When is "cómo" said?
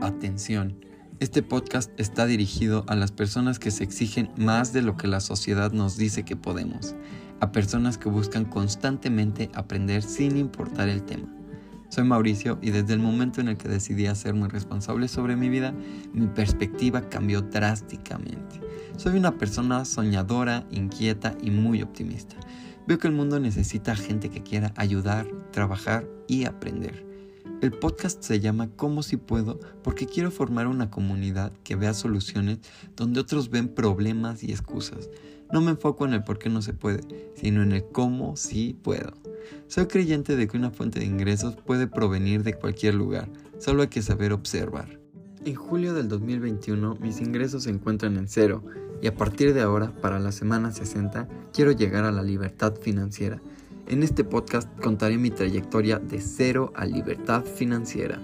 28.74-29.02, 37.84-38.34